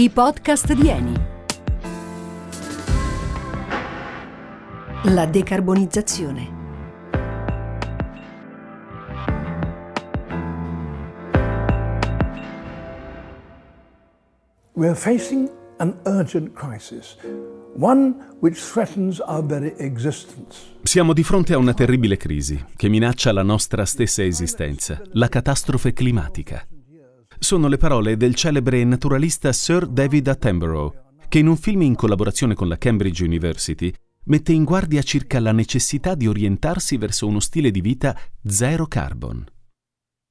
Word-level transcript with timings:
I 0.00 0.08
podcast 0.08 0.72
di 0.72 0.88
Eni. 0.88 1.12
La 5.12 5.26
decarbonizzazione. 5.26 6.48
We 14.72 14.86
are 14.86 14.94
facing 14.94 15.50
an 15.76 15.94
urgent 16.04 16.54
crisis, 16.54 17.18
one 17.76 18.14
which 18.40 18.58
threatens 18.58 19.20
our 19.20 19.44
very 19.44 19.74
existence. 19.76 20.78
Siamo 20.82 21.12
di 21.12 21.22
fronte 21.22 21.52
a 21.52 21.58
una 21.58 21.74
terribile 21.74 22.16
crisi 22.16 22.64
che 22.74 22.88
minaccia 22.88 23.32
la 23.32 23.42
nostra 23.42 23.84
stessa 23.84 24.24
esistenza, 24.24 25.02
la 25.12 25.28
catastrofe 25.28 25.92
climatica. 25.92 26.66
Sono 27.42 27.68
le 27.68 27.78
parole 27.78 28.18
del 28.18 28.34
celebre 28.34 28.84
naturalista 28.84 29.50
Sir 29.50 29.86
David 29.86 30.28
Attenborough, 30.28 31.24
che 31.26 31.38
in 31.38 31.46
un 31.46 31.56
film 31.56 31.80
in 31.80 31.94
collaborazione 31.94 32.54
con 32.54 32.68
la 32.68 32.76
Cambridge 32.76 33.24
University 33.24 33.90
mette 34.24 34.52
in 34.52 34.62
guardia 34.62 35.00
circa 35.00 35.40
la 35.40 35.50
necessità 35.50 36.14
di 36.14 36.28
orientarsi 36.28 36.98
verso 36.98 37.26
uno 37.26 37.40
stile 37.40 37.70
di 37.70 37.80
vita 37.80 38.14
zero 38.44 38.86
carbon. 38.86 39.42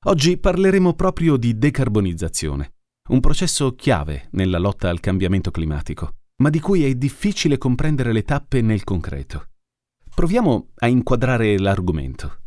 Oggi 0.05 0.37
parleremo 0.37 0.93
proprio 0.93 1.35
di 1.35 1.57
decarbonizzazione, 1.57 2.73
un 3.09 3.19
processo 3.19 3.73
chiave 3.73 4.27
nella 4.33 4.59
lotta 4.59 4.89
al 4.89 4.99
cambiamento 4.99 5.49
climatico, 5.49 6.17
ma 6.37 6.51
di 6.51 6.59
cui 6.59 6.85
è 6.85 6.93
difficile 6.93 7.57
comprendere 7.57 8.13
le 8.13 8.21
tappe 8.21 8.61
nel 8.61 8.83
concreto. 8.83 9.47
Proviamo 10.13 10.69
a 10.75 10.87
inquadrare 10.87 11.57
l'argomento. 11.57 12.38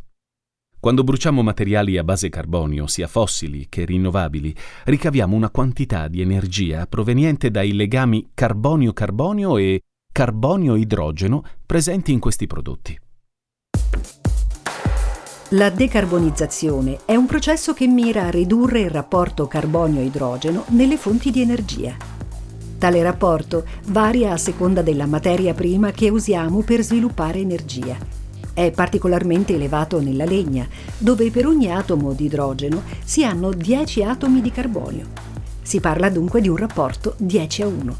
Quando 0.83 1.05
bruciamo 1.05 1.41
materiali 1.41 1.97
a 1.97 2.03
base 2.03 2.27
carbonio, 2.27 2.87
sia 2.87 3.07
fossili 3.07 3.67
che 3.69 3.85
rinnovabili, 3.85 4.53
ricaviamo 4.83 5.33
una 5.33 5.49
quantità 5.49 6.09
di 6.09 6.19
energia 6.19 6.87
proveniente 6.87 7.49
dai 7.49 7.71
legami 7.71 8.31
carbonio-carbonio 8.33 9.55
e 9.55 9.79
carbonio-idrogeno 10.11 11.41
presenti 11.65 12.11
in 12.11 12.19
questi 12.19 12.47
prodotti. 12.47 12.99
La 15.51 15.69
decarbonizzazione 15.69 16.99
è 17.05 17.15
un 17.15 17.27
processo 17.27 17.73
che 17.73 17.87
mira 17.87 18.25
a 18.25 18.29
ridurre 18.29 18.81
il 18.81 18.89
rapporto 18.89 19.47
carbonio-idrogeno 19.47 20.65
nelle 20.71 20.97
fonti 20.97 21.31
di 21.31 21.39
energia. 21.39 21.95
Tale 22.77 23.01
rapporto 23.01 23.65
varia 23.85 24.33
a 24.33 24.37
seconda 24.37 24.81
della 24.81 25.05
materia 25.05 25.53
prima 25.53 25.91
che 25.91 26.09
usiamo 26.09 26.61
per 26.61 26.81
sviluppare 26.81 27.39
energia 27.39 28.22
è 28.53 28.71
particolarmente 28.71 29.55
elevato 29.55 29.99
nella 29.99 30.25
legna, 30.25 30.67
dove 30.97 31.31
per 31.31 31.47
ogni 31.47 31.71
atomo 31.71 32.13
di 32.13 32.25
idrogeno 32.25 32.83
si 33.03 33.23
hanno 33.23 33.51
10 33.51 34.03
atomi 34.03 34.41
di 34.41 34.51
carbonio. 34.51 35.07
Si 35.61 35.79
parla 35.79 36.09
dunque 36.09 36.41
di 36.41 36.49
un 36.49 36.57
rapporto 36.57 37.15
10 37.17 37.61
a 37.61 37.67
1. 37.67 37.95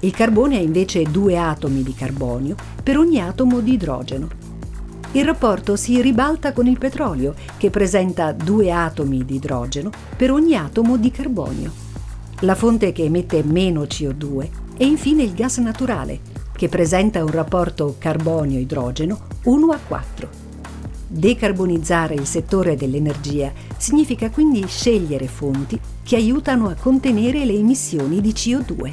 Il 0.00 0.12
carbone 0.12 0.56
ha 0.56 0.60
invece 0.60 1.02
due 1.04 1.38
atomi 1.38 1.82
di 1.82 1.94
carbonio 1.94 2.56
per 2.82 2.98
ogni 2.98 3.20
atomo 3.20 3.60
di 3.60 3.74
idrogeno. 3.74 4.28
Il 5.12 5.24
rapporto 5.24 5.76
si 5.76 6.00
ribalta 6.00 6.52
con 6.52 6.66
il 6.66 6.78
petrolio, 6.78 7.34
che 7.58 7.70
presenta 7.70 8.32
due 8.32 8.72
atomi 8.72 9.24
di 9.24 9.34
idrogeno 9.34 9.90
per 10.16 10.32
ogni 10.32 10.56
atomo 10.56 10.96
di 10.96 11.10
carbonio. 11.10 11.70
La 12.40 12.54
fonte 12.54 12.92
che 12.92 13.04
emette 13.04 13.44
meno 13.44 13.82
CO2 13.82 14.48
è 14.76 14.84
infine 14.84 15.22
il 15.22 15.34
gas 15.34 15.58
naturale, 15.58 16.18
che 16.62 16.68
presenta 16.68 17.24
un 17.24 17.30
rapporto 17.32 17.96
carbonio-idrogeno 17.98 19.18
1 19.42 19.72
a 19.72 19.78
4. 19.84 20.28
Decarbonizzare 21.08 22.14
il 22.14 22.24
settore 22.24 22.76
dell'energia 22.76 23.52
significa 23.76 24.30
quindi 24.30 24.64
scegliere 24.68 25.26
fonti 25.26 25.76
che 26.04 26.14
aiutano 26.14 26.68
a 26.68 26.76
contenere 26.76 27.44
le 27.44 27.54
emissioni 27.54 28.20
di 28.20 28.30
CO2. 28.30 28.92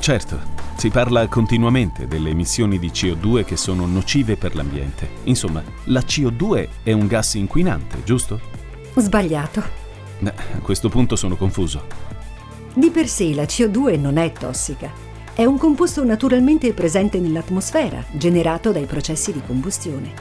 Certo, 0.00 0.38
si 0.76 0.90
parla 0.90 1.26
continuamente 1.28 2.06
delle 2.06 2.28
emissioni 2.28 2.78
di 2.78 2.88
CO2 2.88 3.46
che 3.46 3.56
sono 3.56 3.86
nocive 3.86 4.36
per 4.36 4.54
l'ambiente. 4.54 5.08
Insomma, 5.24 5.62
la 5.84 6.00
CO2 6.00 6.68
è 6.82 6.92
un 6.92 7.06
gas 7.06 7.36
inquinante, 7.36 8.02
giusto? 8.04 8.38
Sbagliato. 8.94 9.62
A 10.24 10.60
questo 10.60 10.90
punto 10.90 11.16
sono 11.16 11.36
confuso. 11.36 11.86
Di 12.74 12.90
per 12.90 13.08
sé 13.08 13.34
la 13.34 13.44
CO2 13.44 13.98
non 13.98 14.18
è 14.18 14.30
tossica 14.32 15.05
è 15.36 15.44
un 15.44 15.58
composto 15.58 16.02
naturalmente 16.02 16.72
presente 16.72 17.20
nell'atmosfera, 17.20 18.02
generato 18.12 18.72
dai 18.72 18.86
processi 18.86 19.34
di 19.34 19.42
combustione. 19.46 20.14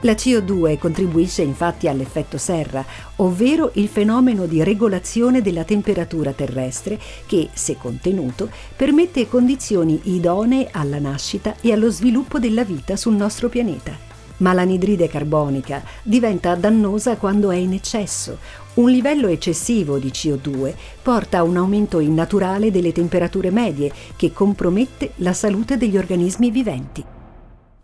La 0.00 0.12
CO2 0.12 0.76
contribuisce 0.76 1.40
infatti 1.40 1.88
all'effetto 1.88 2.36
serra, 2.36 2.84
ovvero 3.16 3.70
il 3.74 3.88
fenomeno 3.88 4.44
di 4.44 4.62
regolazione 4.62 5.40
della 5.40 5.64
temperatura 5.64 6.32
terrestre 6.32 7.00
che, 7.24 7.48
se 7.54 7.78
contenuto, 7.78 8.50
permette 8.76 9.26
condizioni 9.28 9.98
idonee 10.04 10.68
alla 10.70 10.98
nascita 10.98 11.54
e 11.62 11.72
allo 11.72 11.90
sviluppo 11.90 12.38
della 12.38 12.62
vita 12.62 12.96
sul 12.96 13.14
nostro 13.14 13.48
pianeta 13.48 14.09
ma 14.40 14.52
l'anidride 14.52 15.08
carbonica 15.08 15.82
diventa 16.02 16.54
dannosa 16.54 17.16
quando 17.16 17.50
è 17.50 17.56
in 17.56 17.72
eccesso. 17.72 18.38
Un 18.74 18.90
livello 18.90 19.28
eccessivo 19.28 19.98
di 19.98 20.08
CO2 20.08 20.74
porta 21.02 21.38
a 21.38 21.42
un 21.42 21.56
aumento 21.56 21.98
innaturale 21.98 22.70
delle 22.70 22.92
temperature 22.92 23.50
medie 23.50 23.92
che 24.16 24.32
compromette 24.32 25.12
la 25.16 25.32
salute 25.32 25.76
degli 25.76 25.96
organismi 25.96 26.50
viventi. 26.50 27.04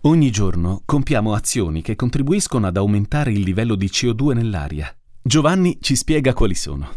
Ogni 0.03 0.31
giorno 0.31 0.83
compiamo 0.85 1.35
azioni 1.35 1.83
che 1.83 1.97
contribuiscono 1.97 2.69
ad 2.69 2.77
aumentare 2.77 3.33
il 3.33 3.41
livello 3.41 3.75
di 3.75 3.87
CO2 3.87 4.35
nell'aria. 4.35 4.95
Giovanni 5.21 5.79
ci 5.81 5.97
spiega 5.97 6.33
quali 6.33 6.55
sono. 6.55 6.89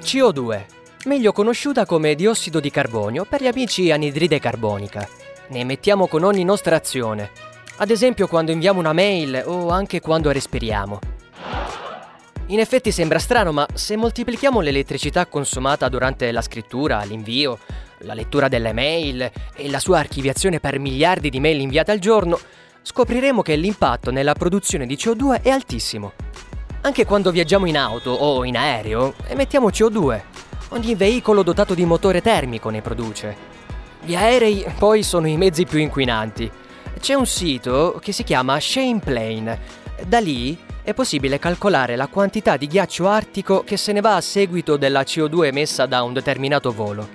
CO2, 0.00 0.64
meglio 1.06 1.32
conosciuta 1.32 1.84
come 1.84 2.14
diossido 2.14 2.60
di 2.60 2.70
carbonio 2.70 3.26
per 3.28 3.42
gli 3.42 3.48
amici 3.48 3.90
anidride 3.90 4.38
carbonica. 4.38 5.06
Ne 5.48 5.58
emettiamo 5.58 6.06
con 6.06 6.22
ogni 6.22 6.44
nostra 6.44 6.76
azione, 6.76 7.30
ad 7.80 7.88
esempio 7.88 8.28
quando 8.28 8.52
inviamo 8.52 8.78
una 8.78 8.92
mail 8.92 9.42
o 9.46 9.70
anche 9.70 10.00
quando 10.00 10.30
respiriamo. 10.30 10.98
In 12.48 12.58
effetti 12.58 12.92
sembra 12.92 13.18
strano, 13.18 13.52
ma 13.52 13.66
se 13.72 13.96
moltiplichiamo 13.96 14.60
l'elettricità 14.60 15.24
consumata 15.24 15.88
durante 15.88 16.30
la 16.30 16.42
scrittura, 16.42 17.02
l'invio, 17.04 17.58
la 18.00 18.12
lettura 18.12 18.48
delle 18.48 18.74
mail 18.74 19.30
e 19.54 19.70
la 19.70 19.78
sua 19.78 19.98
archiviazione 19.98 20.60
per 20.60 20.78
miliardi 20.78 21.30
di 21.30 21.40
mail 21.40 21.60
inviate 21.60 21.90
al 21.90 22.00
giorno, 22.00 22.38
scopriremo 22.82 23.40
che 23.40 23.56
l'impatto 23.56 24.10
nella 24.10 24.34
produzione 24.34 24.84
di 24.84 24.96
CO2 24.96 25.40
è 25.40 25.48
altissimo. 25.48 26.12
Anche 26.82 27.06
quando 27.06 27.30
viaggiamo 27.30 27.64
in 27.64 27.78
auto 27.78 28.10
o 28.10 28.44
in 28.44 28.58
aereo, 28.58 29.14
emettiamo 29.26 29.68
CO2. 29.68 30.20
Ogni 30.70 30.94
veicolo 30.96 31.42
dotato 31.42 31.72
di 31.72 31.86
motore 31.86 32.20
termico 32.20 32.68
ne 32.68 32.82
produce. 32.82 33.48
Gli 34.02 34.14
aerei 34.14 34.66
poi 34.78 35.02
sono 35.02 35.28
i 35.28 35.38
mezzi 35.38 35.64
più 35.64 35.78
inquinanti 35.78 36.50
c'è 37.00 37.14
un 37.14 37.26
sito 37.26 37.98
che 38.00 38.12
si 38.12 38.24
chiama 38.24 38.60
Shameplane. 38.60 39.58
Da 40.06 40.20
lì 40.20 40.56
è 40.82 40.92
possibile 40.92 41.38
calcolare 41.38 41.96
la 41.96 42.08
quantità 42.08 42.56
di 42.56 42.66
ghiaccio 42.66 43.08
artico 43.08 43.64
che 43.64 43.76
se 43.76 43.92
ne 43.92 44.00
va 44.00 44.16
a 44.16 44.20
seguito 44.20 44.76
della 44.76 45.00
CO2 45.00 45.46
emessa 45.46 45.86
da 45.86 46.02
un 46.02 46.12
determinato 46.12 46.72
volo. 46.72 47.08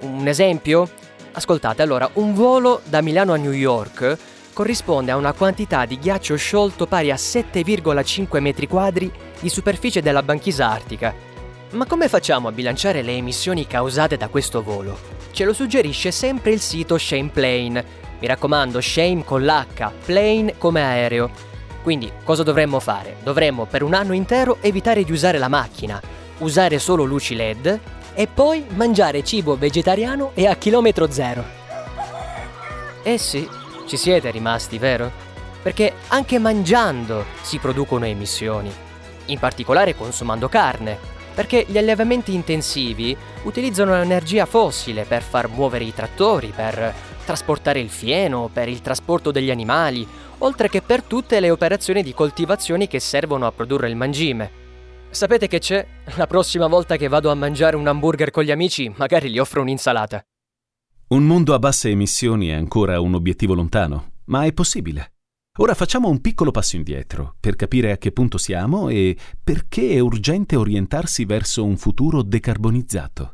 Un 0.00 0.26
esempio? 0.28 0.88
Ascoltate, 1.32 1.82
allora, 1.82 2.08
un 2.14 2.32
volo 2.32 2.80
da 2.84 3.02
Milano 3.02 3.32
a 3.32 3.36
New 3.36 3.50
York 3.50 4.16
corrisponde 4.52 5.10
a 5.10 5.16
una 5.16 5.32
quantità 5.32 5.84
di 5.84 5.98
ghiaccio 5.98 6.36
sciolto 6.36 6.86
pari 6.86 7.10
a 7.10 7.16
7,5 7.16 8.40
metri 8.40 8.68
quadri 8.68 9.10
di 9.40 9.48
superficie 9.48 10.00
della 10.00 10.22
banchisa 10.22 10.70
artica. 10.70 11.12
Ma 11.72 11.86
come 11.86 12.08
facciamo 12.08 12.46
a 12.46 12.52
bilanciare 12.52 13.02
le 13.02 13.16
emissioni 13.16 13.66
causate 13.66 14.16
da 14.16 14.28
questo 14.28 14.62
volo? 14.62 14.96
Ce 15.32 15.44
lo 15.44 15.52
suggerisce 15.52 16.12
sempre 16.12 16.52
il 16.52 16.60
sito 16.60 16.96
Shameplane, 16.96 18.03
mi 18.20 18.26
raccomando, 18.26 18.80
shame 18.80 19.24
con 19.24 19.42
l'H, 19.42 19.92
plane 20.04 20.54
come 20.58 20.82
aereo. 20.82 21.30
Quindi 21.82 22.10
cosa 22.22 22.42
dovremmo 22.42 22.80
fare? 22.80 23.16
Dovremmo 23.22 23.66
per 23.66 23.82
un 23.82 23.94
anno 23.94 24.14
intero 24.14 24.58
evitare 24.60 25.04
di 25.04 25.12
usare 25.12 25.38
la 25.38 25.48
macchina, 25.48 26.00
usare 26.38 26.78
solo 26.78 27.04
luci 27.04 27.34
LED 27.34 27.80
e 28.14 28.26
poi 28.26 28.64
mangiare 28.74 29.22
cibo 29.22 29.56
vegetariano 29.56 30.30
e 30.34 30.46
a 30.46 30.56
chilometro 30.56 31.10
zero. 31.10 31.44
Eh 33.02 33.18
sì, 33.18 33.46
ci 33.86 33.96
siete 33.98 34.30
rimasti, 34.30 34.78
vero? 34.78 35.10
Perché 35.62 35.94
anche 36.08 36.38
mangiando 36.38 37.24
si 37.42 37.58
producono 37.58 38.06
emissioni, 38.06 38.72
in 39.26 39.38
particolare 39.38 39.94
consumando 39.94 40.48
carne, 40.48 40.98
perché 41.34 41.66
gli 41.68 41.76
allevamenti 41.76 42.32
intensivi 42.32 43.16
utilizzano 43.42 43.94
l'energia 43.94 44.46
fossile 44.46 45.04
per 45.04 45.22
far 45.22 45.48
muovere 45.48 45.84
i 45.84 45.92
trattori, 45.92 46.52
per 46.54 46.94
trasportare 47.24 47.80
il 47.80 47.90
fieno, 47.90 48.48
per 48.52 48.68
il 48.68 48.80
trasporto 48.80 49.30
degli 49.30 49.50
animali, 49.50 50.06
oltre 50.38 50.68
che 50.68 50.82
per 50.82 51.02
tutte 51.02 51.40
le 51.40 51.50
operazioni 51.50 52.02
di 52.02 52.14
coltivazione 52.14 52.86
che 52.86 53.00
servono 53.00 53.46
a 53.46 53.52
produrre 53.52 53.88
il 53.88 53.96
mangime. 53.96 54.62
Sapete 55.10 55.48
che 55.48 55.58
c'è? 55.58 55.86
La 56.16 56.26
prossima 56.26 56.66
volta 56.66 56.96
che 56.96 57.08
vado 57.08 57.30
a 57.30 57.34
mangiare 57.34 57.76
un 57.76 57.86
hamburger 57.86 58.30
con 58.30 58.44
gli 58.44 58.50
amici, 58.50 58.92
magari 58.96 59.30
gli 59.30 59.38
offro 59.38 59.62
un'insalata. 59.62 60.22
Un 61.06 61.24
mondo 61.24 61.54
a 61.54 61.58
basse 61.58 61.88
emissioni 61.90 62.48
è 62.48 62.54
ancora 62.54 63.00
un 63.00 63.14
obiettivo 63.14 63.54
lontano, 63.54 64.12
ma 64.26 64.44
è 64.44 64.52
possibile. 64.52 65.12
Ora 65.58 65.74
facciamo 65.74 66.08
un 66.08 66.20
piccolo 66.20 66.50
passo 66.50 66.74
indietro 66.74 67.36
per 67.38 67.54
capire 67.54 67.92
a 67.92 67.96
che 67.96 68.10
punto 68.10 68.38
siamo 68.38 68.88
e 68.88 69.16
perché 69.42 69.90
è 69.90 70.00
urgente 70.00 70.56
orientarsi 70.56 71.24
verso 71.24 71.64
un 71.64 71.76
futuro 71.76 72.22
decarbonizzato. 72.22 73.32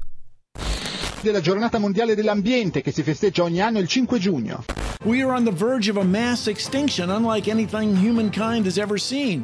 Della 1.22 1.40
giornata 1.40 1.78
mondiale 1.78 2.14
dell'ambiente 2.14 2.82
che 2.82 2.92
si 2.92 3.02
festeggia 3.02 3.42
ogni 3.42 3.60
anno 3.60 3.78
il 3.78 3.86
5 3.86 4.18
giugno. 4.18 4.64
We 5.04 5.22
are 5.22 5.32
on 5.32 5.44
the 5.44 5.52
verge 5.52 5.90
of 5.90 5.96
a 5.96 6.04
mass 6.04 6.46
extinction 6.46 7.08
unlike 7.08 7.50
anything 7.50 7.96
humankind 7.96 8.66
has 8.66 8.76
ever 8.76 8.98
seen. 8.98 9.42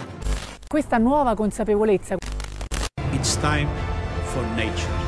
Questa 0.66 0.98
nuova 0.98 1.34
consapevolezza. 1.34 2.16
It's 3.12 3.38
time 3.38 3.68
for 4.24 4.44
nature. 4.54 5.04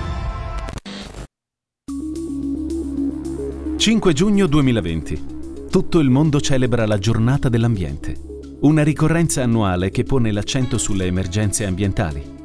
5 3.76 4.12
giugno 4.12 4.46
2020. 4.46 5.36
Tutto 5.70 5.98
il 5.98 6.10
mondo 6.10 6.40
celebra 6.40 6.86
la 6.86 6.98
giornata 6.98 7.48
dell'ambiente, 7.48 8.16
una 8.60 8.82
ricorrenza 8.82 9.42
annuale 9.42 9.90
che 9.90 10.04
pone 10.04 10.32
l'accento 10.32 10.78
sulle 10.78 11.04
emergenze 11.04 11.66
ambientali. 11.66 12.37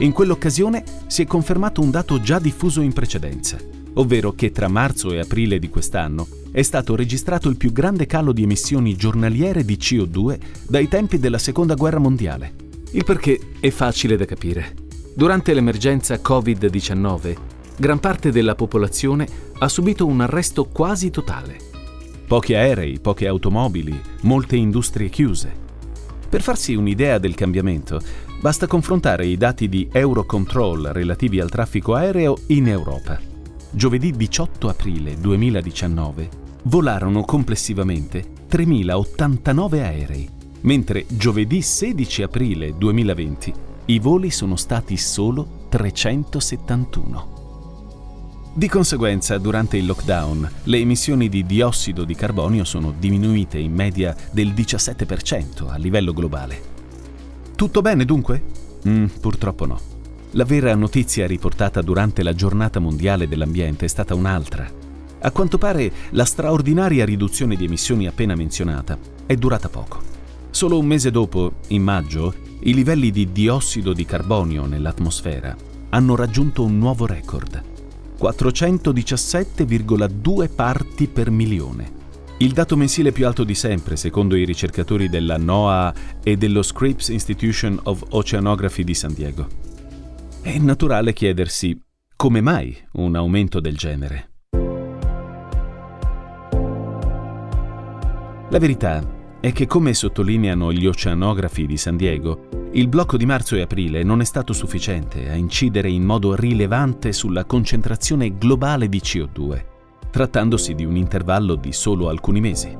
In 0.00 0.12
quell'occasione 0.12 0.84
si 1.06 1.22
è 1.22 1.26
confermato 1.26 1.80
un 1.80 1.90
dato 1.90 2.20
già 2.20 2.38
diffuso 2.38 2.80
in 2.80 2.92
precedenza, 2.92 3.58
ovvero 3.94 4.32
che 4.32 4.50
tra 4.50 4.68
marzo 4.68 5.12
e 5.12 5.18
aprile 5.18 5.58
di 5.58 5.68
quest'anno 5.68 6.26
è 6.52 6.62
stato 6.62 6.96
registrato 6.96 7.48
il 7.48 7.56
più 7.56 7.72
grande 7.72 8.06
calo 8.06 8.32
di 8.32 8.42
emissioni 8.42 8.96
giornaliere 8.96 9.64
di 9.64 9.76
CO2 9.76 10.38
dai 10.68 10.88
tempi 10.88 11.18
della 11.18 11.38
Seconda 11.38 11.74
Guerra 11.74 11.98
Mondiale. 11.98 12.54
Il 12.92 13.04
perché 13.04 13.38
è 13.60 13.70
facile 13.70 14.16
da 14.16 14.24
capire. 14.24 14.74
Durante 15.14 15.54
l'emergenza 15.54 16.14
Covid-19, 16.16 17.36
gran 17.76 18.00
parte 18.00 18.30
della 18.30 18.54
popolazione 18.54 19.26
ha 19.58 19.68
subito 19.68 20.06
un 20.06 20.20
arresto 20.20 20.64
quasi 20.64 21.10
totale 21.10 21.68
Pochi 22.30 22.54
aerei, 22.54 23.00
poche 23.00 23.26
automobili, 23.26 24.00
molte 24.20 24.54
industrie 24.54 25.08
chiuse. 25.08 25.52
Per 26.28 26.42
farsi 26.42 26.76
un'idea 26.76 27.18
del 27.18 27.34
cambiamento, 27.34 28.00
basta 28.40 28.66
confrontare 28.66 29.26
i 29.26 29.36
dati 29.36 29.68
di 29.68 29.88
Eurocontrol 29.92 30.90
relativi 30.92 31.40
al 31.40 31.50
traffico 31.50 31.94
aereo 31.94 32.38
in 32.46 32.68
Europa. 32.68 33.20
Giovedì 33.70 34.12
18 34.12 34.68
aprile 34.68 35.20
2019 35.20 36.28
volarono 36.64 37.22
complessivamente 37.22 38.24
3.089 38.50 39.78
aerei, 39.80 40.28
mentre 40.62 41.04
giovedì 41.08 41.60
16 41.60 42.22
aprile 42.22 42.76
2020 42.76 43.52
i 43.86 43.98
voli 43.98 44.30
sono 44.30 44.56
stati 44.56 44.96
solo 44.96 45.66
371. 45.68 47.38
Di 48.52 48.68
conseguenza, 48.68 49.38
durante 49.38 49.76
il 49.76 49.86
lockdown, 49.86 50.50
le 50.64 50.78
emissioni 50.78 51.28
di 51.28 51.46
diossido 51.46 52.04
di 52.04 52.14
carbonio 52.14 52.64
sono 52.64 52.92
diminuite 52.98 53.58
in 53.58 53.72
media 53.72 54.16
del 54.32 54.48
17% 54.48 55.68
a 55.68 55.76
livello 55.76 56.12
globale. 56.12 56.69
Tutto 57.60 57.82
bene 57.82 58.06
dunque? 58.06 58.42
Mm, 58.88 59.04
purtroppo 59.20 59.66
no. 59.66 59.78
La 60.30 60.46
vera 60.46 60.74
notizia 60.74 61.26
riportata 61.26 61.82
durante 61.82 62.22
la 62.22 62.32
giornata 62.32 62.80
mondiale 62.80 63.28
dell'ambiente 63.28 63.84
è 63.84 63.88
stata 63.88 64.14
un'altra. 64.14 64.66
A 65.18 65.30
quanto 65.30 65.58
pare 65.58 65.92
la 66.12 66.24
straordinaria 66.24 67.04
riduzione 67.04 67.56
di 67.56 67.66
emissioni 67.66 68.06
appena 68.06 68.34
menzionata 68.34 68.96
è 69.26 69.34
durata 69.34 69.68
poco. 69.68 70.00
Solo 70.48 70.78
un 70.78 70.86
mese 70.86 71.10
dopo, 71.10 71.56
in 71.66 71.82
maggio, 71.82 72.34
i 72.60 72.72
livelli 72.72 73.10
di 73.10 73.30
diossido 73.30 73.92
di 73.92 74.06
carbonio 74.06 74.64
nell'atmosfera 74.64 75.54
hanno 75.90 76.16
raggiunto 76.16 76.64
un 76.64 76.78
nuovo 76.78 77.04
record 77.04 77.62
417,2 78.18 80.54
parti 80.54 81.08
per 81.08 81.30
milione. 81.30 81.99
Il 82.42 82.52
dato 82.52 82.74
mensile 82.74 83.12
più 83.12 83.26
alto 83.26 83.44
di 83.44 83.54
sempre, 83.54 83.96
secondo 83.96 84.34
i 84.34 84.46
ricercatori 84.46 85.10
della 85.10 85.36
NOAA 85.36 85.94
e 86.22 86.38
dello 86.38 86.62
Scripps 86.62 87.08
Institution 87.08 87.78
of 87.82 88.02
Oceanography 88.08 88.82
di 88.82 88.94
San 88.94 89.12
Diego. 89.12 89.46
È 90.40 90.56
naturale 90.56 91.12
chiedersi 91.12 91.78
come 92.16 92.40
mai 92.40 92.74
un 92.92 93.14
aumento 93.14 93.60
del 93.60 93.76
genere. 93.76 94.30
La 98.48 98.58
verità 98.58 99.06
è 99.38 99.52
che, 99.52 99.66
come 99.66 99.92
sottolineano 99.92 100.72
gli 100.72 100.86
oceanografi 100.86 101.66
di 101.66 101.76
San 101.76 101.98
Diego, 101.98 102.48
il 102.72 102.88
blocco 102.88 103.18
di 103.18 103.26
marzo 103.26 103.54
e 103.54 103.60
aprile 103.60 104.02
non 104.02 104.22
è 104.22 104.24
stato 104.24 104.54
sufficiente 104.54 105.28
a 105.28 105.34
incidere 105.34 105.90
in 105.90 106.04
modo 106.04 106.34
rilevante 106.34 107.12
sulla 107.12 107.44
concentrazione 107.44 108.38
globale 108.38 108.88
di 108.88 108.98
CO2, 108.98 109.69
trattandosi 110.10 110.74
di 110.74 110.84
un 110.84 110.96
intervallo 110.96 111.54
di 111.54 111.72
solo 111.72 112.08
alcuni 112.08 112.40
mesi. 112.40 112.76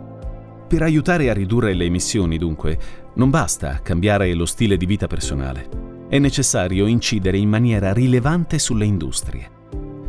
Per 0.68 0.82
aiutare 0.82 1.30
a 1.30 1.32
ridurre 1.32 1.74
le 1.74 1.84
emissioni, 1.84 2.38
dunque, 2.38 2.78
non 3.14 3.30
basta 3.30 3.80
cambiare 3.82 4.32
lo 4.34 4.46
stile 4.46 4.76
di 4.76 4.86
vita 4.86 5.06
personale. 5.06 5.68
È 6.08 6.18
necessario 6.18 6.86
incidere 6.86 7.38
in 7.38 7.48
maniera 7.48 7.92
rilevante 7.92 8.58
sulle 8.58 8.84
industrie. 8.84 9.58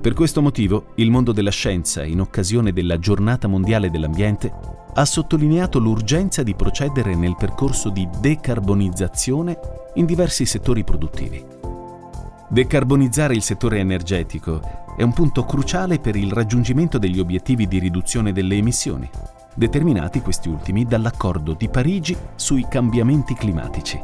Per 0.01 0.13
questo 0.13 0.41
motivo, 0.41 0.93
il 0.95 1.11
mondo 1.11 1.31
della 1.31 1.51
scienza, 1.51 2.03
in 2.03 2.21
occasione 2.21 2.73
della 2.73 2.97
Giornata 2.97 3.47
Mondiale 3.47 3.91
dell'Ambiente, 3.91 4.51
ha 4.93 5.05
sottolineato 5.05 5.79
l'urgenza 5.79 6.43
di 6.43 6.55
procedere 6.55 7.15
nel 7.15 7.35
percorso 7.37 7.89
di 7.89 8.07
decarbonizzazione 8.19 9.59
in 9.95 10.05
diversi 10.05 10.45
settori 10.45 10.83
produttivi. 10.83 11.45
Decarbonizzare 12.49 13.33
il 13.33 13.43
settore 13.43 13.79
energetico 13.79 14.59
è 15.01 15.03
un 15.03 15.13
punto 15.13 15.45
cruciale 15.45 15.97
per 15.97 16.15
il 16.15 16.31
raggiungimento 16.31 16.99
degli 16.99 17.19
obiettivi 17.19 17.67
di 17.67 17.79
riduzione 17.79 18.31
delle 18.31 18.57
emissioni, 18.57 19.09
determinati 19.55 20.21
questi 20.21 20.47
ultimi 20.47 20.85
dall'accordo 20.85 21.53
di 21.53 21.69
Parigi 21.69 22.15
sui 22.35 22.67
cambiamenti 22.69 23.33
climatici. 23.33 23.99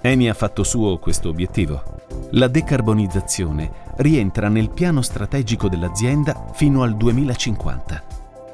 Eni 0.00 0.28
ha 0.28 0.34
fatto 0.34 0.62
suo 0.62 0.98
questo 0.98 1.30
obiettivo. 1.30 1.82
La 2.30 2.46
decarbonizzazione 2.46 3.72
rientra 3.96 4.48
nel 4.48 4.70
piano 4.70 5.02
strategico 5.02 5.68
dell'azienda 5.68 6.46
fino 6.52 6.84
al 6.84 6.96
2050 6.96 8.04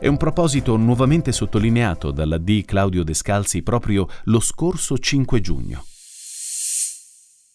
è 0.01 0.07
un 0.07 0.17
proposito 0.17 0.77
nuovamente 0.77 1.31
sottolineato 1.33 2.11
dalla 2.11 2.39
D. 2.39 2.65
Claudio 2.65 3.05
Descalzi 3.05 3.63
proprio 3.63 4.07
lo 4.25 4.41
scorso 4.41 4.99
5 4.99 5.41
giugno. 5.41 5.85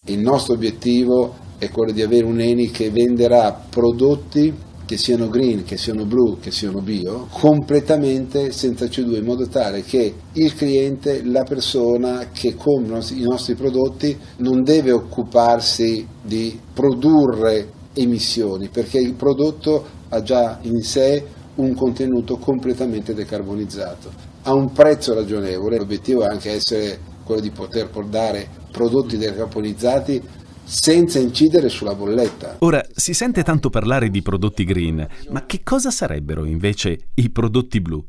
Il 0.10 0.22
nostro 0.22 0.56
obiettivo 0.56 1.36
è 1.60 1.70
quello 1.70 1.92
di 1.92 2.02
avere 2.02 2.26
un 2.26 2.40
Eni 2.40 2.72
che 2.72 2.90
venderà 2.90 3.52
prodotti 3.52 4.52
che 4.84 4.98
siano 4.98 5.30
green, 5.30 5.64
che 5.64 5.78
siano 5.78 6.06
blu, 6.06 6.40
che 6.40 6.50
siano 6.50 6.82
bio, 6.82 7.28
completamente 7.30 8.52
senza 8.52 8.86
CO2, 8.86 9.18
in 9.18 9.24
modo 9.24 9.48
tale 9.48 9.84
che 9.84 10.16
il 10.34 10.56
cliente, 10.56 11.24
la 11.24 11.44
persona 11.44 12.30
che 12.32 12.56
compra 12.56 12.98
i 13.12 13.22
nostri 13.22 13.54
prodotti 13.54 14.18
non 14.38 14.64
deve 14.64 14.92
occuparsi 14.92 16.08
di 16.24 16.60
produrre 16.74 17.72
emissioni, 17.94 18.70
perché 18.70 18.98
il 18.98 19.14
prodotto 19.14 19.86
ha 20.10 20.24
già 20.24 20.58
in 20.64 20.82
sé 20.82 21.24
un 21.56 21.76
contenuto 21.76 22.38
completamente 22.38 23.14
decarbonizzato. 23.14 24.12
A 24.42 24.54
un 24.54 24.72
prezzo 24.72 25.14
ragionevole, 25.14 25.78
l'obiettivo 25.78 26.24
è 26.24 26.28
anche 26.28 26.50
essere 26.50 27.00
quello 27.24 27.42
di 27.42 27.52
poter 27.52 27.90
dare 28.10 28.59
prodotti 28.72 29.18
decarbonizzati 29.18 30.22
senza 30.64 31.18
incidere 31.18 31.68
sulla 31.70 31.96
bolletta. 31.96 32.58
Ora, 32.60 32.86
si 32.94 33.14
sente 33.14 33.44
tanto 33.44 33.70
parlare 33.70 34.10
di 34.10 34.22
prodotti 34.22 34.64
green, 34.64 35.08
ma 35.30 35.46
che 35.46 35.62
cosa 35.64 35.90
sarebbero 35.90 36.46
invece 36.46 37.10
i 37.16 37.30
prodotti 37.32 37.82
blu? 37.82 38.06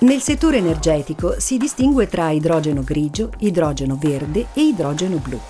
Nel 0.00 0.20
settore 0.20 0.58
energetico 0.58 1.40
si 1.40 1.56
distingue 1.56 2.06
tra 2.06 2.30
idrogeno 2.30 2.84
grigio, 2.84 3.32
idrogeno 3.38 3.98
verde 4.00 4.46
e 4.52 4.60
idrogeno 4.62 5.16
blu. 5.16 5.40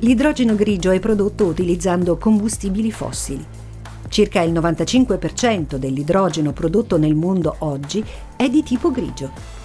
L'idrogeno 0.00 0.54
grigio 0.54 0.90
è 0.90 1.00
prodotto 1.00 1.46
utilizzando 1.46 2.18
combustibili 2.18 2.90
fossili. 2.90 3.42
Circa 4.08 4.42
il 4.42 4.52
95% 4.52 5.76
dell'idrogeno 5.76 6.52
prodotto 6.52 6.98
nel 6.98 7.14
mondo 7.14 7.56
oggi 7.60 8.04
è 8.36 8.48
di 8.50 8.62
tipo 8.62 8.90
grigio. 8.90 9.55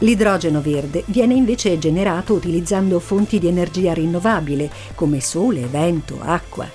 L'idrogeno 0.00 0.60
verde 0.60 1.02
viene 1.06 1.34
invece 1.34 1.76
generato 1.78 2.34
utilizzando 2.34 3.00
fonti 3.00 3.40
di 3.40 3.48
energia 3.48 3.92
rinnovabile 3.92 4.70
come 4.94 5.20
sole, 5.20 5.66
vento, 5.66 6.18
acqua. 6.20 6.68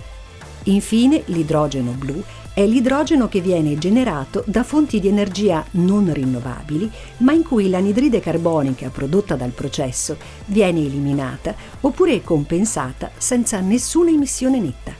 Infine, 0.64 1.24
l'idrogeno 1.28 1.92
blu 1.92 2.22
è 2.54 2.66
l'idrogeno 2.66 3.30
che 3.30 3.40
viene 3.40 3.78
generato 3.78 4.44
da 4.46 4.64
fonti 4.64 5.00
di 5.00 5.08
energia 5.08 5.66
non 5.72 6.12
rinnovabili, 6.14 6.92
ma 7.18 7.32
in 7.32 7.44
cui 7.44 7.70
l'anidride 7.70 8.20
carbonica 8.20 8.90
prodotta 8.90 9.36
dal 9.36 9.52
processo 9.52 10.18
viene 10.48 10.82
eliminata 10.82 11.56
oppure 11.80 12.22
compensata 12.22 13.10
senza 13.18 13.60
nessuna 13.62 14.10
emissione 14.10 14.60
netta. 14.60 14.94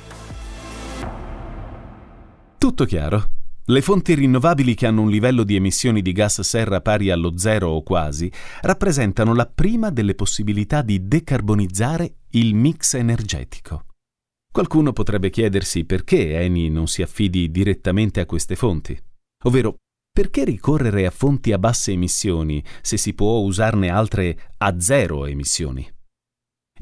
Tutto 2.58 2.86
chiaro. 2.86 3.43
Le 3.68 3.82
fonti 3.82 4.14
rinnovabili 4.14 4.74
che 4.74 4.88
hanno 4.88 5.04
un 5.04 5.10
livello 5.10 5.46
di 5.46 5.56
emissioni 5.56 6.02
di 6.02 6.12
gas 6.12 6.42
serra 6.42 6.82
pari 6.82 7.10
allo 7.12 7.38
zero 7.38 7.70
o 7.70 7.82
quasi 7.82 8.30
rappresentano 8.62 9.34
la 9.34 9.46
prima 9.46 9.90
delle 9.90 10.16
possibilità 10.16 10.82
di 10.82 11.08
decarbonizzare 11.08 12.16
il 12.32 12.56
mix 12.56 12.96
energetico. 12.96 13.86
Qualcuno 14.52 14.92
potrebbe 14.92 15.30
chiedersi 15.30 15.86
perché 15.86 16.38
Eni 16.42 16.70
non 16.70 16.88
si 16.88 17.02
affidi 17.02 17.52
direttamente 17.52 18.20
a 18.20 18.26
queste 18.26 18.58
fonti, 18.58 19.00
ovvero 19.46 19.76
perché 20.12 20.44
ricorrere 20.44 21.06
a 21.06 21.10
fonti 21.10 21.54
a 21.54 21.58
basse 21.58 21.94
emissioni 21.94 22.62
se 22.82 22.98
si 22.98 23.14
può 23.14 23.38
usarne 23.38 23.88
altre 23.88 24.52
a 24.58 24.78
zero 24.78 25.26
emissioni? 25.26 25.90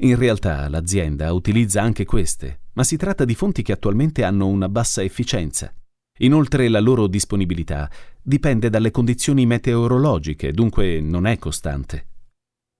In 0.00 0.16
realtà 0.16 0.68
l'azienda 0.68 1.32
utilizza 1.32 1.80
anche 1.80 2.04
queste 2.04 2.62
ma 2.72 2.82
si 2.82 2.96
tratta 2.96 3.24
di 3.24 3.34
fonti 3.34 3.62
che 3.62 3.72
attualmente 3.72 4.24
hanno 4.24 4.48
una 4.48 4.68
bassa 4.68 5.02
efficienza. 5.02 5.72
Inoltre 6.18 6.68
la 6.68 6.80
loro 6.80 7.06
disponibilità 7.06 7.90
dipende 8.20 8.70
dalle 8.70 8.90
condizioni 8.90 9.46
meteorologiche, 9.46 10.52
dunque 10.52 11.00
non 11.00 11.26
è 11.26 11.38
costante. 11.38 12.06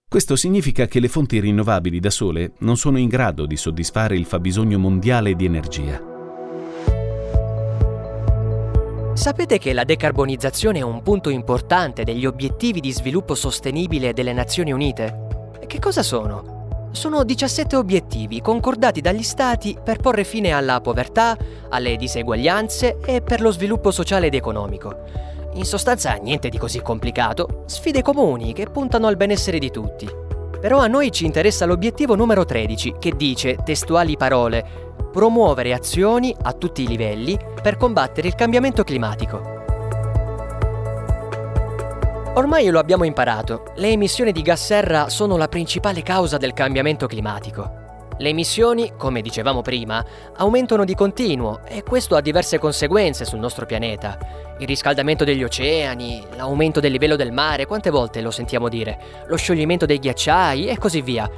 Questo 0.08 0.36
significa 0.36 0.86
che 0.86 1.00
le 1.00 1.08
fonti 1.08 1.40
rinnovabili 1.40 1.98
da 1.98 2.10
sole 2.10 2.52
non 2.58 2.76
sono 2.76 2.98
in 2.98 3.08
grado 3.08 3.46
di 3.46 3.56
soddisfare 3.56 4.14
il 4.14 4.26
fabbisogno 4.26 4.78
mondiale 4.78 5.34
di 5.34 5.46
energia. 5.46 6.10
Sapete 9.14 9.58
che 9.58 9.72
la 9.72 9.84
decarbonizzazione 9.84 10.80
è 10.80 10.82
un 10.82 11.02
punto 11.02 11.30
importante 11.30 12.04
degli 12.04 12.26
obiettivi 12.26 12.80
di 12.80 12.92
sviluppo 12.92 13.34
sostenibile 13.34 14.12
delle 14.12 14.34
Nazioni 14.34 14.72
Unite? 14.72 15.50
Che 15.66 15.78
cosa 15.78 16.02
sono? 16.02 16.51
Sono 16.92 17.24
17 17.24 17.74
obiettivi 17.74 18.42
concordati 18.42 19.00
dagli 19.00 19.22
Stati 19.22 19.78
per 19.82 19.96
porre 19.96 20.24
fine 20.24 20.52
alla 20.52 20.82
povertà, 20.82 21.36
alle 21.70 21.96
diseguaglianze 21.96 22.98
e 23.02 23.22
per 23.22 23.40
lo 23.40 23.50
sviluppo 23.50 23.90
sociale 23.90 24.26
ed 24.26 24.34
economico. 24.34 25.00
In 25.54 25.64
sostanza 25.64 26.12
niente 26.16 26.50
di 26.50 26.58
così 26.58 26.82
complicato, 26.82 27.64
sfide 27.66 28.02
comuni 28.02 28.52
che 28.52 28.66
puntano 28.66 29.06
al 29.06 29.16
benessere 29.16 29.58
di 29.58 29.70
tutti. 29.70 30.06
Però 30.60 30.78
a 30.78 30.86
noi 30.86 31.10
ci 31.10 31.24
interessa 31.24 31.64
l'obiettivo 31.64 32.14
numero 32.14 32.44
13 32.44 32.96
che 32.98 33.16
dice, 33.16 33.56
testuali 33.64 34.18
parole, 34.18 34.62
promuovere 35.10 35.72
azioni 35.72 36.36
a 36.42 36.52
tutti 36.52 36.82
i 36.82 36.86
livelli 36.86 37.38
per 37.62 37.78
combattere 37.78 38.28
il 38.28 38.34
cambiamento 38.34 38.84
climatico. 38.84 39.61
Ormai 42.34 42.66
lo 42.70 42.78
abbiamo 42.78 43.04
imparato, 43.04 43.72
le 43.74 43.90
emissioni 43.90 44.32
di 44.32 44.40
gas 44.40 44.64
serra 44.64 45.10
sono 45.10 45.36
la 45.36 45.48
principale 45.48 46.02
causa 46.02 46.38
del 46.38 46.54
cambiamento 46.54 47.06
climatico. 47.06 47.80
Le 48.16 48.30
emissioni, 48.30 48.94
come 48.96 49.20
dicevamo 49.20 49.60
prima, 49.60 50.02
aumentano 50.36 50.86
di 50.86 50.94
continuo 50.94 51.60
e 51.66 51.82
questo 51.82 52.16
ha 52.16 52.22
diverse 52.22 52.58
conseguenze 52.58 53.26
sul 53.26 53.38
nostro 53.38 53.66
pianeta. 53.66 54.16
Il 54.58 54.66
riscaldamento 54.66 55.24
degli 55.24 55.44
oceani, 55.44 56.24
l'aumento 56.34 56.80
del 56.80 56.92
livello 56.92 57.16
del 57.16 57.32
mare, 57.32 57.66
quante 57.66 57.90
volte 57.90 58.22
lo 58.22 58.30
sentiamo 58.30 58.70
dire, 58.70 58.98
lo 59.26 59.36
scioglimento 59.36 59.84
dei 59.84 59.98
ghiacciai 59.98 60.68
e 60.68 60.78
così 60.78 61.02
via. 61.02 61.30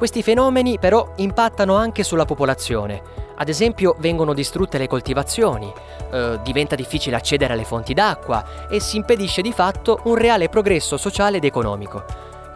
Questi 0.00 0.22
fenomeni 0.22 0.78
però 0.78 1.12
impattano 1.16 1.76
anche 1.76 2.04
sulla 2.04 2.24
popolazione. 2.24 3.02
Ad 3.36 3.50
esempio 3.50 3.96
vengono 3.98 4.32
distrutte 4.32 4.78
le 4.78 4.86
coltivazioni, 4.86 5.70
eh, 6.10 6.40
diventa 6.42 6.74
difficile 6.74 7.16
accedere 7.16 7.52
alle 7.52 7.64
fonti 7.64 7.92
d'acqua 7.92 8.66
e 8.70 8.80
si 8.80 8.96
impedisce 8.96 9.42
di 9.42 9.52
fatto 9.52 10.00
un 10.04 10.14
reale 10.14 10.48
progresso 10.48 10.96
sociale 10.96 11.36
ed 11.36 11.44
economico. 11.44 12.02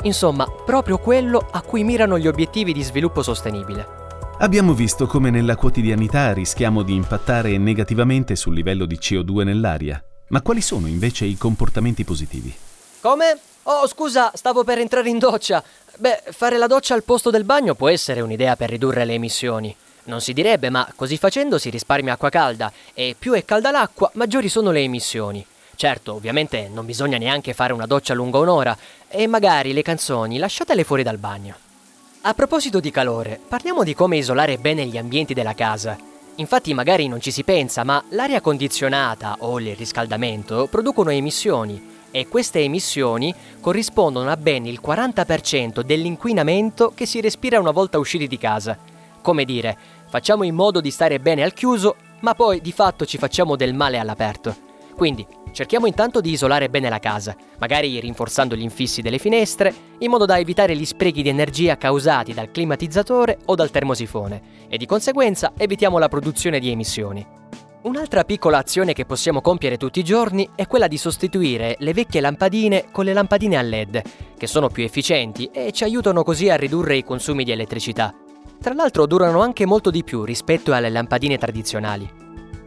Insomma, 0.04 0.46
proprio 0.64 0.96
quello 0.96 1.46
a 1.50 1.60
cui 1.60 1.84
mirano 1.84 2.16
gli 2.16 2.28
obiettivi 2.28 2.72
di 2.72 2.82
sviluppo 2.82 3.22
sostenibile. 3.22 3.86
Abbiamo 4.38 4.72
visto 4.72 5.06
come 5.06 5.28
nella 5.28 5.56
quotidianità 5.56 6.32
rischiamo 6.32 6.80
di 6.80 6.94
impattare 6.94 7.58
negativamente 7.58 8.36
sul 8.36 8.54
livello 8.54 8.86
di 8.86 8.96
CO2 8.96 9.44
nell'aria. 9.44 10.02
Ma 10.28 10.40
quali 10.40 10.62
sono 10.62 10.86
invece 10.86 11.26
i 11.26 11.36
comportamenti 11.36 12.04
positivi? 12.04 12.54
Come? 13.00 13.38
Oh, 13.64 13.86
scusa, 13.86 14.30
stavo 14.34 14.62
per 14.62 14.78
entrare 14.78 15.08
in 15.08 15.18
doccia. 15.18 15.62
Beh, 15.96 16.22
fare 16.30 16.58
la 16.58 16.66
doccia 16.66 16.94
al 16.94 17.04
posto 17.04 17.30
del 17.30 17.44
bagno 17.44 17.76
può 17.76 17.88
essere 17.88 18.20
un'idea 18.20 18.56
per 18.56 18.68
ridurre 18.68 19.04
le 19.04 19.14
emissioni. 19.14 19.74
Non 20.04 20.20
si 20.20 20.32
direbbe, 20.32 20.68
ma 20.68 20.90
così 20.96 21.16
facendo 21.16 21.56
si 21.56 21.70
risparmia 21.70 22.14
acqua 22.14 22.30
calda 22.30 22.72
e 22.92 23.14
più 23.16 23.32
è 23.32 23.44
calda 23.44 23.70
l'acqua, 23.70 24.10
maggiori 24.14 24.48
sono 24.48 24.72
le 24.72 24.80
emissioni. 24.80 25.46
Certo, 25.76 26.14
ovviamente 26.14 26.68
non 26.68 26.84
bisogna 26.84 27.16
neanche 27.16 27.54
fare 27.54 27.72
una 27.72 27.86
doccia 27.86 28.12
lunga 28.12 28.38
un'ora 28.38 28.76
e 29.08 29.28
magari 29.28 29.72
le 29.72 29.82
canzoni 29.82 30.38
lasciatele 30.38 30.82
fuori 30.82 31.04
dal 31.04 31.18
bagno. 31.18 31.54
A 32.22 32.34
proposito 32.34 32.80
di 32.80 32.90
calore, 32.90 33.38
parliamo 33.46 33.84
di 33.84 33.94
come 33.94 34.16
isolare 34.16 34.58
bene 34.58 34.86
gli 34.86 34.98
ambienti 34.98 35.32
della 35.32 35.54
casa. 35.54 35.96
Infatti 36.36 36.74
magari 36.74 37.06
non 37.06 37.20
ci 37.20 37.30
si 37.30 37.44
pensa, 37.44 37.84
ma 37.84 38.02
l'aria 38.10 38.40
condizionata 38.40 39.36
o 39.40 39.60
il 39.60 39.76
riscaldamento 39.76 40.66
producono 40.66 41.10
emissioni 41.10 41.93
e 42.16 42.28
queste 42.28 42.60
emissioni 42.60 43.34
corrispondono 43.58 44.30
a 44.30 44.36
ben 44.36 44.66
il 44.66 44.78
40% 44.80 45.80
dell'inquinamento 45.80 46.92
che 46.94 47.06
si 47.06 47.20
respira 47.20 47.58
una 47.58 47.72
volta 47.72 47.98
usciti 47.98 48.28
di 48.28 48.38
casa. 48.38 48.78
Come 49.20 49.44
dire, 49.44 49.76
facciamo 50.08 50.44
in 50.44 50.54
modo 50.54 50.80
di 50.80 50.92
stare 50.92 51.18
bene 51.18 51.42
al 51.42 51.52
chiuso, 51.52 51.96
ma 52.20 52.36
poi 52.36 52.60
di 52.60 52.70
fatto 52.70 53.04
ci 53.04 53.18
facciamo 53.18 53.56
del 53.56 53.74
male 53.74 53.98
all'aperto. 53.98 54.54
Quindi 54.94 55.26
cerchiamo 55.50 55.86
intanto 55.86 56.20
di 56.20 56.30
isolare 56.30 56.70
bene 56.70 56.88
la 56.88 57.00
casa, 57.00 57.34
magari 57.58 57.98
rinforzando 57.98 58.54
gli 58.54 58.62
infissi 58.62 59.02
delle 59.02 59.18
finestre, 59.18 59.74
in 59.98 60.08
modo 60.08 60.24
da 60.24 60.38
evitare 60.38 60.76
gli 60.76 60.84
sprechi 60.84 61.20
di 61.20 61.30
energia 61.30 61.76
causati 61.76 62.32
dal 62.32 62.52
climatizzatore 62.52 63.38
o 63.46 63.56
dal 63.56 63.72
termosifone, 63.72 64.40
e 64.68 64.76
di 64.76 64.86
conseguenza 64.86 65.52
evitiamo 65.56 65.98
la 65.98 66.08
produzione 66.08 66.60
di 66.60 66.70
emissioni. 66.70 67.26
Un'altra 67.84 68.24
piccola 68.24 68.56
azione 68.56 68.94
che 68.94 69.04
possiamo 69.04 69.42
compiere 69.42 69.76
tutti 69.76 69.98
i 69.98 70.04
giorni 70.04 70.48
è 70.54 70.66
quella 70.66 70.88
di 70.88 70.96
sostituire 70.96 71.76
le 71.80 71.92
vecchie 71.92 72.22
lampadine 72.22 72.86
con 72.90 73.04
le 73.04 73.12
lampadine 73.12 73.58
a 73.58 73.62
LED, 73.62 74.02
che 74.38 74.46
sono 74.46 74.68
più 74.68 74.84
efficienti 74.84 75.50
e 75.52 75.70
ci 75.70 75.84
aiutano 75.84 76.22
così 76.22 76.48
a 76.48 76.56
ridurre 76.56 76.96
i 76.96 77.04
consumi 77.04 77.44
di 77.44 77.50
elettricità. 77.50 78.14
Tra 78.58 78.72
l'altro 78.72 79.04
durano 79.04 79.42
anche 79.42 79.66
molto 79.66 79.90
di 79.90 80.02
più 80.02 80.24
rispetto 80.24 80.72
alle 80.72 80.88
lampadine 80.88 81.36
tradizionali. 81.36 82.10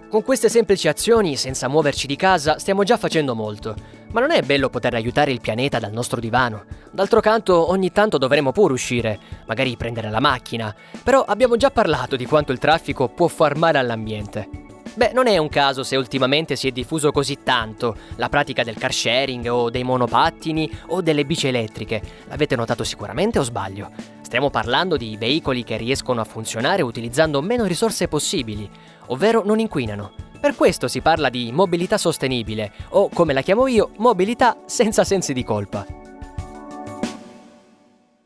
Con 0.07 0.21
queste 0.21 0.49
semplici 0.49 0.87
azioni, 0.87 1.35
senza 1.35 1.67
muoverci 1.67 2.05
di 2.05 2.15
casa, 2.15 2.59
stiamo 2.59 2.83
già 2.83 2.95
facendo 2.95 3.33
molto. 3.33 3.73
Ma 4.11 4.19
non 4.19 4.29
è 4.29 4.43
bello 4.43 4.69
poter 4.69 4.93
aiutare 4.93 5.31
il 5.31 5.41
pianeta 5.41 5.79
dal 5.79 5.91
nostro 5.91 6.19
divano? 6.19 6.65
D'altro 6.91 7.21
canto, 7.21 7.71
ogni 7.71 7.91
tanto 7.91 8.19
dovremo 8.19 8.51
pure 8.51 8.73
uscire, 8.73 9.19
magari 9.47 9.75
prendere 9.77 10.11
la 10.11 10.19
macchina. 10.19 10.73
Però 11.03 11.23
abbiamo 11.23 11.57
già 11.57 11.71
parlato 11.71 12.15
di 12.15 12.27
quanto 12.27 12.51
il 12.51 12.59
traffico 12.59 13.09
può 13.09 13.27
far 13.27 13.55
male 13.57 13.79
all'ambiente. 13.79 14.66
Beh, 14.97 15.11
non 15.13 15.27
è 15.27 15.37
un 15.37 15.47
caso 15.47 15.83
se 15.83 15.95
ultimamente 15.95 16.55
si 16.55 16.67
è 16.67 16.71
diffuso 16.71 17.11
così 17.11 17.43
tanto 17.43 17.95
la 18.15 18.29
pratica 18.29 18.63
del 18.63 18.79
car 18.79 18.91
sharing 18.91 19.45
o 19.45 19.69
dei 19.69 19.83
monopattini 19.83 20.67
o 20.87 21.01
delle 21.01 21.23
bici 21.23 21.45
elettriche. 21.45 22.01
L'avete 22.29 22.55
notato 22.55 22.83
sicuramente 22.83 23.37
o 23.37 23.43
sbaglio? 23.43 23.91
Stiamo 24.21 24.49
parlando 24.49 24.97
di 24.97 25.15
veicoli 25.15 25.63
che 25.63 25.77
riescono 25.77 26.19
a 26.19 26.23
funzionare 26.23 26.81
utilizzando 26.81 27.43
meno 27.43 27.65
risorse 27.65 28.07
possibili, 28.07 28.67
ovvero 29.09 29.43
non 29.45 29.59
inquinano. 29.59 30.13
Per 30.41 30.55
questo 30.55 30.87
si 30.87 31.01
parla 31.01 31.29
di 31.29 31.51
mobilità 31.51 31.99
sostenibile 31.99 32.71
o, 32.89 33.09
come 33.09 33.33
la 33.33 33.41
chiamo 33.43 33.67
io, 33.67 33.91
mobilità 33.97 34.57
senza 34.65 35.03
sensi 35.03 35.31
di 35.31 35.43
colpa. 35.43 35.85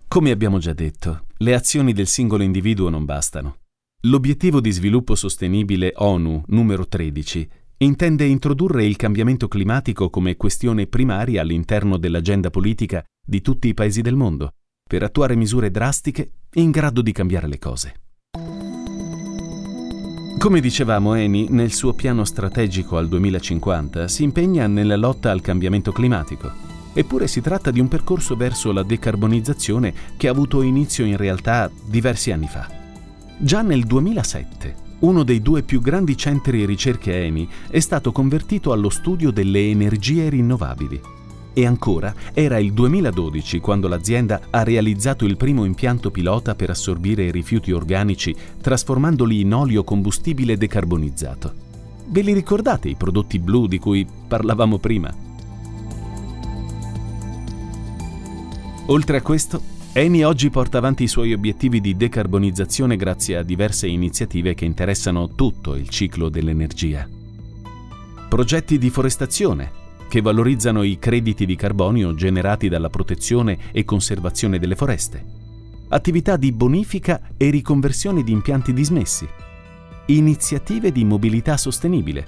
Come 0.07 0.31
abbiamo 0.31 0.57
già 0.57 0.71
detto, 0.71 1.25
le 1.39 1.53
azioni 1.53 1.91
del 1.91 2.07
singolo 2.07 2.43
individuo 2.43 2.87
non 2.87 3.03
bastano. 3.03 3.57
L'obiettivo 4.05 4.61
di 4.61 4.71
sviluppo 4.71 5.13
sostenibile 5.13 5.93
ONU 5.95 6.45
numero 6.47 6.87
13 6.87 7.47
intende 7.77 8.25
introdurre 8.25 8.83
il 8.83 8.95
cambiamento 8.95 9.47
climatico 9.47 10.09
come 10.09 10.37
questione 10.37 10.87
primaria 10.87 11.41
all'interno 11.41 11.97
dell'agenda 11.97 12.49
politica 12.49 13.03
di 13.23 13.41
tutti 13.41 13.67
i 13.67 13.75
paesi 13.75 14.01
del 14.01 14.15
mondo, 14.15 14.55
per 14.89 15.03
attuare 15.03 15.35
misure 15.35 15.69
drastiche 15.69 16.31
in 16.53 16.71
grado 16.71 17.03
di 17.03 17.11
cambiare 17.11 17.47
le 17.47 17.59
cose. 17.59 17.93
Come 20.39 20.59
dicevamo, 20.61 21.13
Eni, 21.13 21.49
nel 21.51 21.71
suo 21.71 21.93
piano 21.93 22.25
strategico 22.25 22.97
al 22.97 23.07
2050 23.07 24.07
si 24.07 24.23
impegna 24.23 24.65
nella 24.65 24.95
lotta 24.95 25.29
al 25.29 25.41
cambiamento 25.41 25.91
climatico. 25.91 26.51
Eppure 26.93 27.27
si 27.27 27.39
tratta 27.39 27.69
di 27.69 27.79
un 27.79 27.87
percorso 27.87 28.35
verso 28.35 28.71
la 28.71 28.81
decarbonizzazione 28.81 29.93
che 30.17 30.27
ha 30.27 30.31
avuto 30.31 30.63
inizio 30.63 31.05
in 31.05 31.17
realtà 31.17 31.69
diversi 31.85 32.31
anni 32.31 32.47
fa. 32.47 32.80
Già 33.43 33.63
nel 33.63 33.85
2007, 33.85 34.75
uno 34.99 35.23
dei 35.23 35.41
due 35.41 35.63
più 35.63 35.81
grandi 35.81 36.15
centri 36.15 36.63
ricerche 36.63 37.23
ENI 37.23 37.49
è 37.71 37.79
stato 37.79 38.11
convertito 38.11 38.71
allo 38.71 38.89
studio 38.89 39.31
delle 39.31 39.67
energie 39.67 40.29
rinnovabili. 40.29 41.01
E 41.51 41.65
ancora, 41.65 42.13
era 42.33 42.59
il 42.59 42.71
2012 42.71 43.59
quando 43.59 43.87
l'azienda 43.87 44.41
ha 44.51 44.61
realizzato 44.61 45.25
il 45.25 45.37
primo 45.37 45.65
impianto 45.65 46.11
pilota 46.11 46.53
per 46.53 46.69
assorbire 46.69 47.23
i 47.23 47.31
rifiuti 47.31 47.71
organici, 47.71 48.35
trasformandoli 48.61 49.39
in 49.39 49.55
olio 49.55 49.83
combustibile 49.83 50.55
decarbonizzato. 50.55 51.53
Ve 52.09 52.21
li 52.21 52.33
ricordate 52.33 52.89
i 52.89 52.95
prodotti 52.95 53.39
blu 53.39 53.65
di 53.65 53.79
cui 53.79 54.05
parlavamo 54.27 54.77
prima? 54.77 55.11
Oltre 58.85 59.17
a 59.17 59.21
questo, 59.23 59.79
Eni 59.93 60.23
oggi 60.23 60.49
porta 60.49 60.77
avanti 60.77 61.03
i 61.03 61.07
suoi 61.09 61.33
obiettivi 61.33 61.81
di 61.81 61.97
decarbonizzazione 61.97 62.95
grazie 62.95 63.35
a 63.35 63.43
diverse 63.43 63.87
iniziative 63.87 64.53
che 64.53 64.63
interessano 64.63 65.35
tutto 65.35 65.75
il 65.75 65.89
ciclo 65.89 66.29
dell'energia. 66.29 67.05
Progetti 68.29 68.77
di 68.77 68.89
forestazione, 68.89 69.69
che 70.07 70.21
valorizzano 70.21 70.83
i 70.83 70.97
crediti 70.97 71.45
di 71.45 71.57
carbonio 71.57 72.15
generati 72.15 72.69
dalla 72.69 72.87
protezione 72.87 73.57
e 73.73 73.83
conservazione 73.83 74.59
delle 74.59 74.77
foreste. 74.77 75.25
Attività 75.89 76.37
di 76.37 76.53
bonifica 76.53 77.33
e 77.35 77.49
riconversione 77.49 78.23
di 78.23 78.31
impianti 78.31 78.71
dismessi. 78.71 79.27
Iniziative 80.05 80.93
di 80.93 81.03
mobilità 81.03 81.57
sostenibile. 81.57 82.25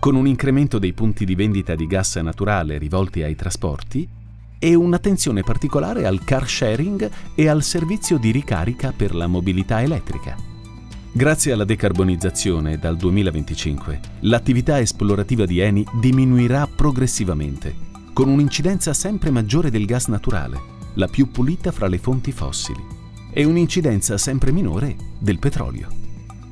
Con 0.00 0.16
un 0.16 0.26
incremento 0.26 0.80
dei 0.80 0.94
punti 0.94 1.24
di 1.24 1.36
vendita 1.36 1.76
di 1.76 1.86
gas 1.86 2.16
naturale 2.16 2.76
rivolti 2.76 3.22
ai 3.22 3.36
trasporti 3.36 4.20
e 4.64 4.76
un'attenzione 4.76 5.42
particolare 5.42 6.06
al 6.06 6.22
car 6.22 6.48
sharing 6.48 7.10
e 7.34 7.48
al 7.48 7.64
servizio 7.64 8.16
di 8.16 8.30
ricarica 8.30 8.92
per 8.96 9.12
la 9.12 9.26
mobilità 9.26 9.82
elettrica. 9.82 10.36
Grazie 11.10 11.50
alla 11.50 11.64
decarbonizzazione 11.64 12.78
dal 12.78 12.96
2025, 12.96 14.00
l'attività 14.20 14.78
esplorativa 14.78 15.46
di 15.46 15.58
Eni 15.58 15.84
diminuirà 15.98 16.68
progressivamente, 16.68 17.74
con 18.12 18.28
un'incidenza 18.28 18.94
sempre 18.94 19.32
maggiore 19.32 19.68
del 19.68 19.84
gas 19.84 20.06
naturale, 20.06 20.60
la 20.94 21.08
più 21.08 21.32
pulita 21.32 21.72
fra 21.72 21.88
le 21.88 21.98
fonti 21.98 22.30
fossili, 22.30 22.84
e 23.32 23.42
un'incidenza 23.42 24.16
sempre 24.16 24.52
minore 24.52 24.94
del 25.18 25.40
petrolio. 25.40 25.88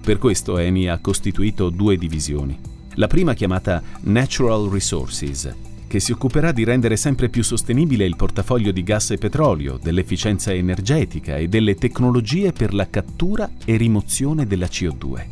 Per 0.03 0.19
questo 0.19 0.59
Eni 0.59 0.89
ha 0.89 0.99
costituito 0.99 1.71
due 1.71 1.97
divisioni. 1.97 2.59
La 2.95 3.07
prima 3.07 3.35
chiamata 3.35 3.81
Natural 4.01 4.69
Resources, 4.69 5.55
che 5.91 5.99
si 5.99 6.13
occuperà 6.13 6.53
di 6.53 6.63
rendere 6.63 6.97
sempre 6.97 7.29
più 7.29 7.43
sostenibile 7.43 8.05
il 8.05 8.15
portafoglio 8.15 8.71
di 8.71 8.85
gas 8.85 9.11
e 9.11 9.19
petrolio, 9.19 9.77
dell'efficienza 9.77 10.55
energetica 10.55 11.37
e 11.37 11.49
delle 11.49 11.75
tecnologie 11.75 12.53
per 12.53 12.73
la 12.73 12.89
cattura 12.89 13.51
e 13.65 13.77
rimozione 13.77 14.47
della 14.47 14.67
CO2. 14.67 15.27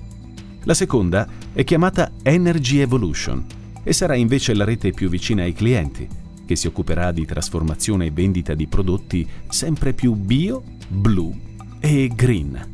La 0.64 0.74
seconda 0.74 1.28
è 1.52 1.62
chiamata 1.62 2.10
Energy 2.24 2.78
Evolution 2.78 3.46
e 3.84 3.92
sarà 3.92 4.16
invece 4.16 4.52
la 4.52 4.64
rete 4.64 4.90
più 4.90 5.08
vicina 5.08 5.44
ai 5.44 5.52
clienti, 5.52 6.08
che 6.44 6.56
si 6.56 6.66
occuperà 6.66 7.12
di 7.12 7.24
trasformazione 7.24 8.06
e 8.06 8.10
vendita 8.10 8.54
di 8.54 8.66
prodotti 8.66 9.24
sempre 9.48 9.92
più 9.92 10.14
bio, 10.14 10.64
blu 10.88 11.32
e 11.78 12.10
green. 12.12 12.68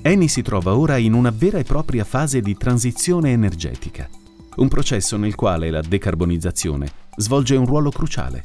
Eni 0.00 0.28
si 0.28 0.42
trova 0.42 0.76
ora 0.76 0.96
in 0.96 1.12
una 1.12 1.30
vera 1.36 1.58
e 1.58 1.64
propria 1.64 2.04
fase 2.04 2.40
di 2.40 2.56
transizione 2.56 3.32
energetica, 3.32 4.08
un 4.58 4.68
processo 4.68 5.16
nel 5.16 5.34
quale 5.34 5.70
la 5.70 5.80
decarbonizzazione 5.80 7.04
svolge 7.16 7.56
un 7.56 7.66
ruolo 7.66 7.90
cruciale. 7.90 8.44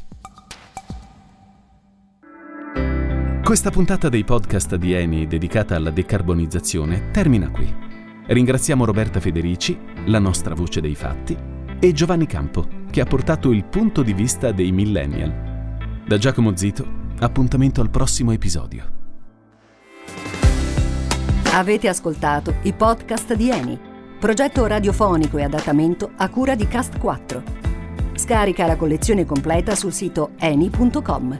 Questa 3.44 3.70
puntata 3.70 4.08
dei 4.08 4.24
podcast 4.24 4.75
di 4.75 4.94
Eni 4.94 5.28
dedicata 5.28 5.75
alla 5.75 5.90
decarbonizzazione 5.90 7.12
termina 7.12 7.50
qui. 7.50 7.90
Ringraziamo 8.28 8.86
Roberta 8.86 9.20
Federici, 9.20 9.78
la 10.06 10.20
nostra 10.20 10.56
voce 10.56 10.80
dei 10.80 10.96
fatti, 10.96 11.36
e 11.80 11.92
Giovanni 11.92 12.28
Campo, 12.28 12.66
che 12.90 13.01
ha 13.01 13.06
portato 13.06 13.51
il 13.51 13.66
punto 13.66 14.04
di 14.04 14.13
vista 14.13 14.51
dei 14.51 14.72
millennial. 14.72 16.00
Da 16.08 16.18
Giacomo 16.18 16.56
Zito, 16.56 16.86
appuntamento 17.20 17.82
al 17.82 17.90
prossimo 17.90 18.32
episodio. 18.32 19.00
Avete 21.54 21.90
ascoltato 21.90 22.56
i 22.62 22.72
podcast 22.72 23.34
di 23.34 23.50
Eni, 23.50 23.78
progetto 24.18 24.66
radiofonico 24.66 25.38
e 25.38 25.44
adattamento 25.44 26.12
a 26.16 26.30
cura 26.30 26.56
di 26.56 26.68
Cast 26.68 26.98
4. 26.98 27.61
Scarica 28.22 28.68
la 28.68 28.75
collezione 28.75 29.25
completa 29.25 29.74
sul 29.74 29.92
sito 29.92 30.34
eni.com. 30.38 31.38